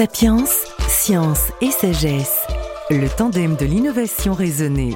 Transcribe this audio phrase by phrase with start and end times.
[0.00, 0.46] Sapiens,
[0.88, 2.46] science et sagesse,
[2.88, 4.94] le tandem de l'innovation raisonnée.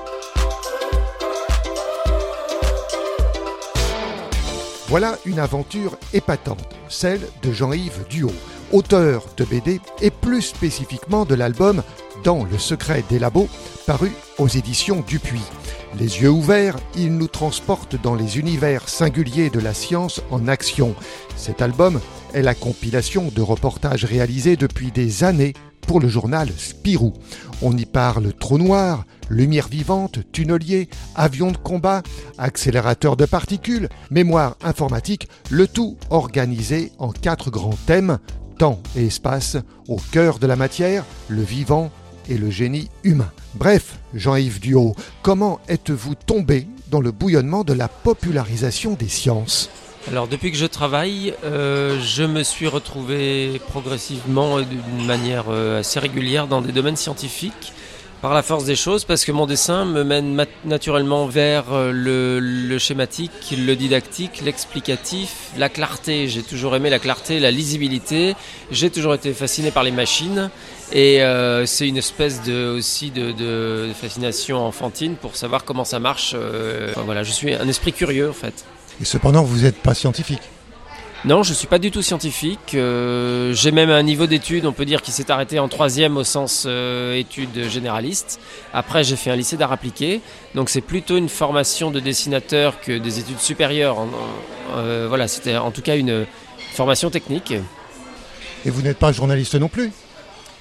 [4.89, 8.33] Voilà une aventure épatante, celle de Jean-Yves Duhaut,
[8.73, 11.83] auteur de BD et plus spécifiquement de l'album
[12.25, 13.51] Dans le secret des labos,
[13.87, 15.43] paru aux éditions Dupuis.
[15.99, 20.95] Les yeux ouverts, il nous transporte dans les univers singuliers de la science en action.
[21.37, 22.01] Cet album
[22.33, 25.53] est la compilation de reportages réalisés depuis des années
[25.87, 27.13] pour le journal Spirou.
[27.63, 32.03] On y parle trou noir, lumière vivante, tunnelier, avion de combat,
[32.39, 38.19] accélérateur de particules, mémoire informatique, le tout organisé en quatre grands thèmes,
[38.59, 41.93] temps et espace, au cœur de la matière, le vivant
[42.29, 43.31] et le génie humain.
[43.55, 49.71] Bref, Jean-Yves Duhaut, comment êtes-vous tombé dans le bouillonnement de la popularisation des sciences?
[50.09, 55.81] Alors depuis que je travaille, euh, je me suis retrouvé progressivement et d'une manière euh,
[55.81, 57.73] assez régulière dans des domaines scientifiques
[58.25, 62.79] par la force des choses parce que mon dessin me mène naturellement vers euh, le,
[62.79, 66.29] schématique, le didactique, l'explicatif, la clarté.
[66.29, 68.35] J'ai toujours aimé la clarté, la lisibilité.
[68.71, 70.51] J'ai toujours été fasciné par les machines
[70.93, 71.21] et
[71.67, 76.37] c'est une espèce de, aussi de, fascination enfantine pour savoir comment ça marche.
[77.05, 78.65] voilà, je suis un esprit curieux en fait.
[79.01, 80.43] Et cependant, vous n'êtes pas scientifique
[81.27, 82.75] non, je ne suis pas du tout scientifique.
[82.75, 86.25] Euh, j'ai même un niveau d'études, on peut dire, qui s'est arrêté en troisième au
[86.25, 88.39] sens euh, études généralistes.
[88.75, 90.21] Après, j'ai fait un lycée d'art appliqué,
[90.55, 93.97] donc c'est plutôt une formation de dessinateur que des études supérieures.
[94.77, 96.27] Euh, voilà, c'était en tout cas une
[96.75, 97.55] formation technique.
[98.67, 99.93] Et vous n'êtes pas journaliste non plus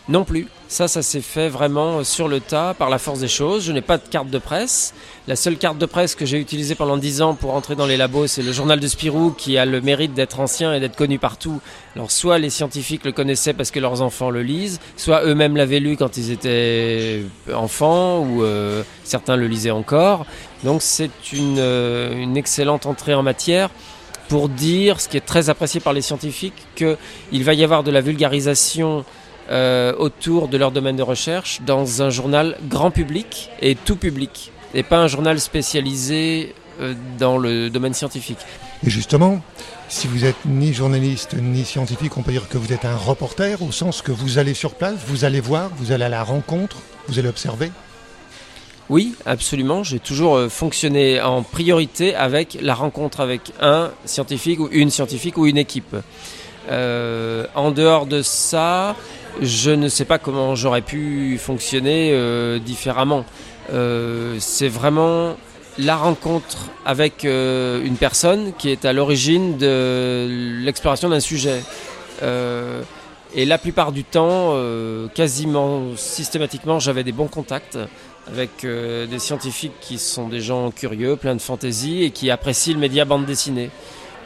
[0.10, 0.48] non plus.
[0.68, 3.64] Ça, ça s'est fait vraiment sur le tas, par la force des choses.
[3.64, 4.94] Je n'ai pas de carte de presse.
[5.28, 7.96] La seule carte de presse que j'ai utilisée pendant 10 ans pour entrer dans les
[7.96, 11.20] labos, c'est le journal de Spirou, qui a le mérite d'être ancien et d'être connu
[11.20, 11.62] partout.
[11.96, 15.80] Alors, soit les scientifiques le connaissaient parce que leurs enfants le lisent, soit eux-mêmes l'avaient
[15.80, 17.22] lu quand ils étaient
[17.54, 20.26] enfants, ou euh, certains le lisaient encore.
[20.64, 23.70] Donc, c'est une, euh, une excellente entrée en matière
[24.28, 27.92] pour dire, ce qui est très apprécié par les scientifiques, qu'il va y avoir de
[27.92, 29.06] la vulgarisation
[29.50, 34.54] euh, autour de leur domaine de recherche dans un journal grand public et tout public,
[34.74, 38.38] et pas un journal spécialisé euh, dans le domaine scientifique.
[38.88, 39.42] Et justement,
[39.90, 43.62] si vous êtes ni journaliste ni scientifique, on peut dire que vous êtes un reporter
[43.62, 46.78] au sens que vous allez sur place, vous allez voir, vous allez à la rencontre,
[47.10, 47.70] vous allez observer.
[48.88, 49.84] Oui, absolument.
[49.84, 55.38] J'ai toujours euh, fonctionné en priorité avec la rencontre avec un scientifique ou une scientifique
[55.38, 55.98] ou une équipe.
[56.70, 58.96] en dehors de ça,
[59.42, 63.26] je ne sais pas comment j'aurais pu fonctionner euh, différemment.
[63.72, 65.36] Euh, c'est vraiment
[65.78, 70.28] la rencontre avec euh, une personne qui est à l'origine de
[70.64, 71.62] l'exploration d'un sujet.
[73.36, 74.56] et la plupart du temps,
[75.16, 77.78] quasiment systématiquement, j'avais des bons contacts
[78.28, 82.80] avec des scientifiques qui sont des gens curieux, pleins de fantaisie et qui apprécient le
[82.80, 83.72] média bande dessinée.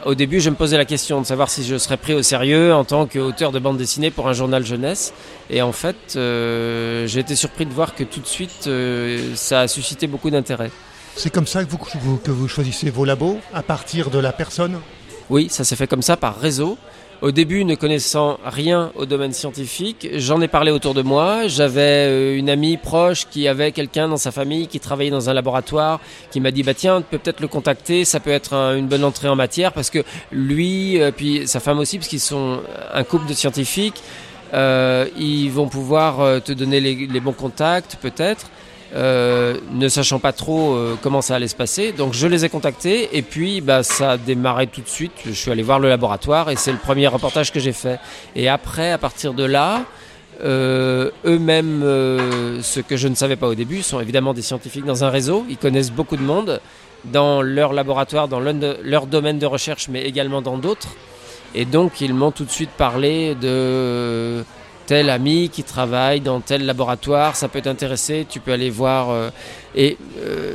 [0.04, 2.72] Au début, je me posais la question de savoir si je serais pris au sérieux
[2.72, 5.12] en tant qu'auteur de bande dessinée pour un journal jeunesse.
[5.50, 9.62] Et en fait, euh, j'ai été surpris de voir que tout de suite, euh, ça
[9.62, 10.70] a suscité beaucoup d'intérêt.
[11.16, 14.78] C'est comme ça que vous, que vous choisissez vos labos, à partir de la personne?
[15.30, 16.78] Oui, ça s'est fait comme ça par réseau.
[17.20, 21.48] Au début, ne connaissant rien au domaine scientifique, j'en ai parlé autour de moi.
[21.48, 25.34] J'avais euh, une amie proche qui avait quelqu'un dans sa famille qui travaillait dans un
[25.34, 25.98] laboratoire,
[26.30, 29.02] qui m'a dit bah tiens, tu peux peut-être le contacter, ça peut être une bonne
[29.02, 32.60] entrée en matière parce que lui, euh, puis sa femme aussi, parce qu'ils sont
[32.94, 34.00] un couple de scientifiques,
[34.54, 38.46] euh, ils vont pouvoir te donner les bons contacts peut-être.
[38.94, 41.92] Euh, ne sachant pas trop euh, comment ça allait se passer.
[41.92, 45.12] Donc je les ai contactés et puis bah, ça a démarré tout de suite.
[45.26, 48.00] Je suis allé voir le laboratoire et c'est le premier reportage que j'ai fait.
[48.34, 49.82] Et après, à partir de là,
[50.42, 51.82] euh, eux-mêmes,
[52.62, 55.44] ce que je ne savais pas au début, sont évidemment des scientifiques dans un réseau.
[55.50, 56.60] Ils connaissent beaucoup de monde
[57.04, 60.88] dans leur laboratoire, dans leur domaine de recherche, mais également dans d'autres.
[61.54, 64.44] Et donc ils m'ont tout de suite parlé de
[64.88, 69.10] tel ami qui travaille dans tel laboratoire, ça peut t'intéresser, tu peux aller voir.
[69.10, 69.28] Euh,
[69.76, 70.54] euh,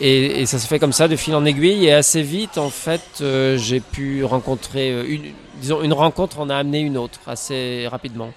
[0.00, 1.86] et, et, ça se fait comme ça de fil en aiguille.
[1.86, 6.54] Et assez vite, en fait, euh, j'ai pu rencontrer, une, disons, une rencontre en a
[6.54, 8.30] amené une autre assez rapidement.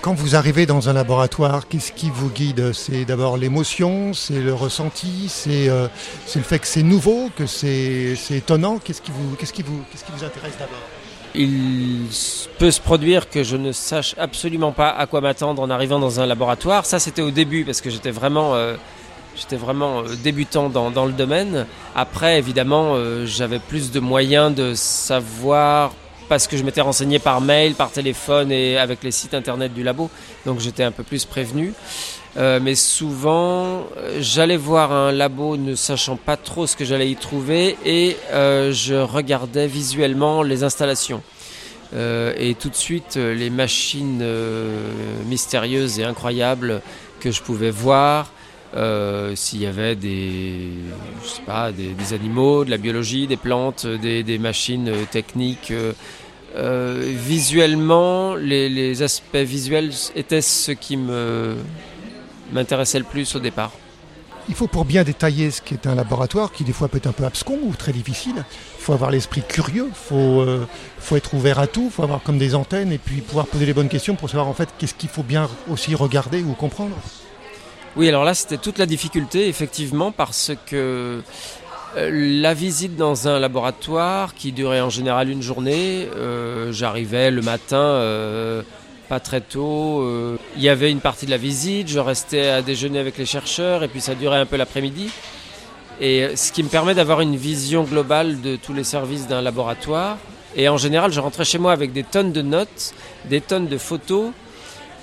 [0.00, 2.72] Quand vous arrivez dans un laboratoire, qu'est-ce qui vous guide?
[2.72, 8.78] C'est d'abord l'émotion, c'est le ressenti, c'est le fait que c'est nouveau, que c'est étonnant.
[8.78, 10.93] Qu'est-ce qui, qu'est-ce, qui qu'est-ce qui vous intéresse d'abord?
[11.34, 12.06] Il
[12.58, 16.20] peut se produire que je ne sache absolument pas à quoi m'attendre en arrivant dans
[16.20, 16.86] un laboratoire.
[16.86, 18.76] Ça, c'était au début parce que j'étais vraiment, euh,
[19.52, 21.66] euh, débutant dans, le domaine.
[21.94, 25.92] Après, évidemment, euh, j'avais plus de moyens de savoir
[26.28, 29.82] parce que je m'étais renseigné par mail, par téléphone et avec les sites internet du
[29.82, 30.08] labo,
[30.46, 31.74] donc j'étais un peu plus prévenu.
[32.36, 33.86] Euh, mais souvent,
[34.18, 38.72] j'allais voir un labo ne sachant pas trop ce que j'allais y trouver et euh,
[38.72, 41.22] je regardais visuellement les installations.
[41.94, 44.24] Euh, et tout de suite, les machines
[45.26, 46.82] mystérieuses et incroyables
[47.20, 48.32] que je pouvais voir,
[49.36, 50.70] s'il y avait des,
[51.22, 55.72] je sais pas, des, animaux, de la biologie, des plantes, des, des machines techniques.
[56.56, 61.54] visuellement, les, les, aspects visuels étaient ce qui me
[62.54, 63.72] m'intéressait le plus au départ.
[64.48, 67.06] Il faut pour bien détailler ce qui est un laboratoire, qui des fois peut être
[67.06, 70.66] un peu abscon ou très difficile, il faut avoir l'esprit curieux, il faut, euh,
[70.98, 73.64] faut être ouvert à tout, il faut avoir comme des antennes et puis pouvoir poser
[73.64, 76.94] les bonnes questions pour savoir en fait qu'est-ce qu'il faut bien aussi regarder ou comprendre.
[77.96, 81.22] Oui, alors là c'était toute la difficulté effectivement parce que
[81.96, 87.40] euh, la visite dans un laboratoire qui durait en général une journée, euh, j'arrivais le
[87.40, 88.62] matin
[89.08, 90.02] pas très tôt.
[90.02, 93.26] Euh, il y avait une partie de la visite, je restais à déjeuner avec les
[93.26, 95.10] chercheurs et puis ça durait un peu l'après-midi.
[96.00, 99.42] Et euh, ce qui me permet d'avoir une vision globale de tous les services d'un
[99.42, 100.18] laboratoire.
[100.56, 102.94] Et en général, je rentrais chez moi avec des tonnes de notes,
[103.26, 104.30] des tonnes de photos,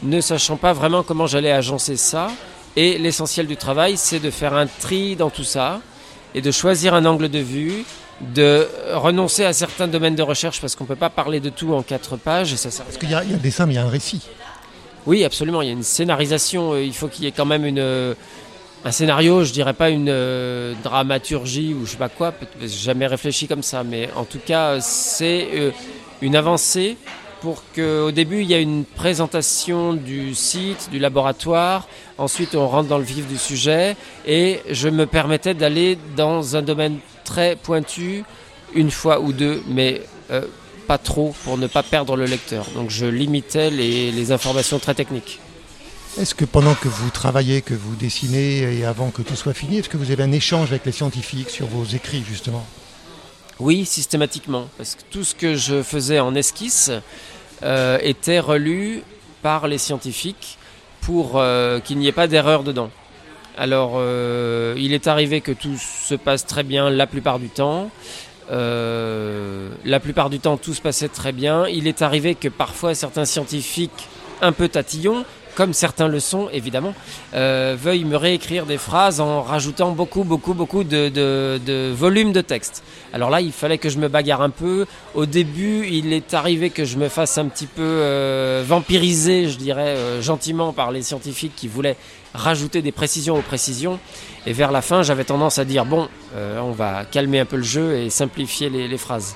[0.04, 2.32] ne sachant pas vraiment comment j'allais agencer ça.
[2.76, 5.82] Et l'essentiel du travail, c'est de faire un tri dans tout ça
[6.34, 7.84] et de choisir un angle de vue
[8.34, 11.74] de renoncer à certains domaines de recherche parce qu'on ne peut pas parler de tout
[11.74, 12.54] en quatre pages.
[12.54, 14.22] Et ça Parce qu'il y, a dessin, mais il y a un récit.
[15.08, 15.62] Oui, absolument.
[15.62, 16.74] Il y a une scénarisation.
[16.74, 18.14] Euh, il faut qu'il y ait quand même une, euh,
[18.86, 22.34] un scénario, je dirais pas une euh, dramaturgie ou je sais pas quoi.
[22.60, 25.74] J'ai jamais réfléchi comme ça, mais en tout cas, c'est
[26.22, 26.98] une avancée
[27.42, 31.88] pour qu'au début il y ait une présentation du site, du laboratoire.
[32.20, 33.96] Ensuite, on rentre dans le vif du sujet
[34.28, 38.24] et je me permettais d'aller dans un domaine très pointu
[38.76, 40.04] une fois ou deux, mais
[40.92, 42.66] pas trop pour ne pas perdre le lecteur.
[42.76, 45.40] Donc je limitais les, informations très techniques.
[46.20, 49.78] Est-ce que pendant que vous travaillez, que vous dessinez et avant que tout soit fini,
[49.78, 52.66] est-ce que vous avez un échange avec les scientifiques sur vos écrits justement?
[53.58, 54.68] Oui, systématiquement.
[54.78, 56.92] Parce que tout ce que je faisais en esquisse
[57.64, 59.02] euh, était relu
[59.42, 60.58] par les scientifiques
[61.00, 62.90] pour euh, qu'il n'y ait pas d'erreur dedans.
[63.58, 67.90] Alors, euh, il est arrivé que tout se passe très bien la plupart du temps.
[68.50, 71.68] Euh, la plupart du temps, tout se passait très bien.
[71.68, 74.08] Il est arrivé que parfois certains scientifiques
[74.42, 76.94] un peu tatillons comme certains le sont évidemment,
[77.34, 82.84] euh, veuillent me réécrire des phrases en rajoutant beaucoup, beaucoup, beaucoup de, volume de texte.
[83.14, 84.86] Alors là, il fallait que je me bagarre un peu.
[85.16, 89.58] Au début, il est arrivé que je me fasse un petit peu euh, vampiriser, je
[89.58, 91.98] dirais, euh, gentiment par les scientifiques qui voulaient
[92.34, 94.00] rajouter des précisions aux précisions.
[94.46, 97.64] Et vers la fin, j'avais tendance à dire, bon, on va calmer un peu le
[97.64, 99.36] jeu et simplifier les phrases.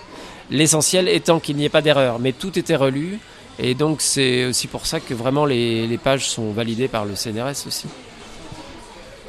[0.52, 3.20] L'essentiel étant qu'il n'y ait pas d'erreur, mais tout était relu.
[3.58, 7.68] Et donc c'est aussi pour ça que vraiment les, pages sont validées par le CNRS
[7.68, 7.88] aussi.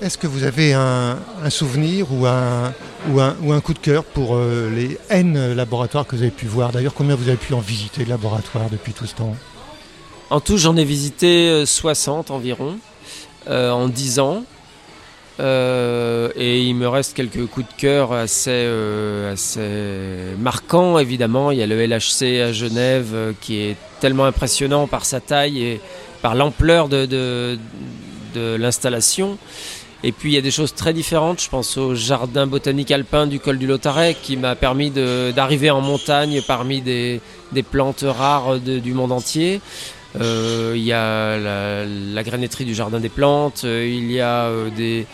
[0.02, 1.16] Est-ce que vous avez un,
[1.48, 2.74] souvenir ou un,
[3.08, 6.46] ou, ou un, coup de cœur pour euh, les N laboratoires que vous avez pu
[6.46, 6.70] voir?
[6.70, 9.34] D'ailleurs, combien vous avez pu en visiter de laboratoires depuis tout ce temps?
[10.28, 12.78] En tout, j'en ai visité 60 euh, environ
[13.48, 14.44] euh, en 10 ans.
[15.38, 21.50] Euh, et il me reste quelques coups de cœur assez, euh, assez marquants, évidemment.
[21.50, 25.62] Il y a le LHC à Genève euh, qui est tellement impressionnant par sa taille
[25.62, 25.80] et
[26.22, 27.58] par l'ampleur de, de,
[28.56, 29.38] l'installation.
[30.04, 31.42] Et puis il y a des choses très différentes.
[31.42, 35.80] Je pense au jardin botanique alpin du col du Lotaret qui m'a permis d'arriver en
[35.80, 37.20] montagne parmi des,
[37.52, 39.60] des plantes rares du monde entier.
[40.18, 45.06] Il y a la, la, du jardin des plantes, il y a des,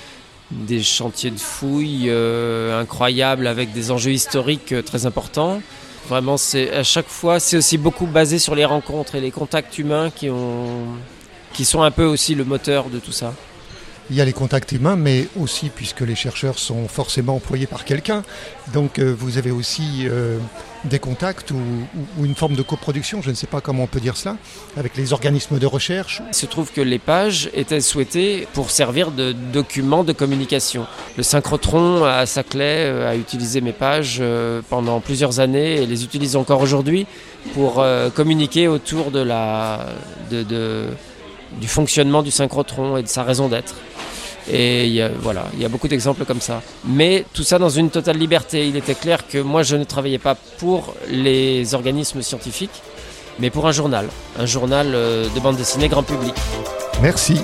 [0.52, 5.60] des chantiers de fouilles euh, incroyables avec des enjeux historiques euh, très importants.
[6.08, 9.78] Vraiment, c'est à chaque fois, c'est aussi beaucoup basé sur les rencontres et les contacts
[9.78, 10.86] humains qui, ont,
[11.52, 13.34] qui sont un peu aussi le moteur de tout ça
[14.10, 17.84] il y a les contacts humains, mais aussi puisque les chercheurs sont forcément employés par
[17.84, 18.22] quelqu'un,
[18.72, 20.38] donc euh, vous avez aussi euh,
[20.84, 21.56] des contacts ou,
[22.22, 24.36] une forme de coproduction, je ne sais pas comment on peut dire cela,
[24.76, 26.22] avec les organismes de recherche.
[26.28, 30.86] Il se trouve que les pages étaient souhaitées pour servir de documents de communication.
[31.16, 34.22] Le synchrotron à Saclay euh, a utilisé mes pages
[34.68, 37.06] pendant plusieurs années et les utilise encore aujourd'hui
[37.54, 39.86] pour communiquer autour de la,
[40.30, 43.74] du fonctionnement du synchrotron et de sa raison d'être.
[44.50, 46.62] Et voilà, il y a beaucoup d'exemples comme ça.
[46.84, 48.66] Mais tout ça dans une totale liberté.
[48.66, 52.82] Il était clair que moi, je ne travaillais pas pour les organismes scientifiques,
[53.38, 54.08] mais pour un journal,
[54.38, 56.34] un journal euh, de bande dessinée grand public.
[57.00, 57.40] Merci.